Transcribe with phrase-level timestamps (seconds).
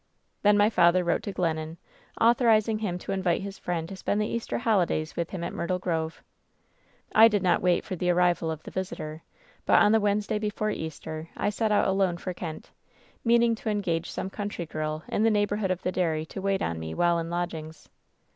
[0.41, 1.77] "Then my father wrote to Glennon,
[2.19, 5.77] authorizing him to invite his friend to spend the Easter holidays with him at Myrtle
[5.77, 6.23] Grove.
[7.13, 9.21] "I did not wait for the arrival of the visitor,
[9.63, 12.71] but on the Wednesday before Easter I set out alone for Kent,
[13.23, 16.63] meaning to engage some country girl in the neighbor hood of the dairy to wait
[16.63, 17.87] on me while in lodgings.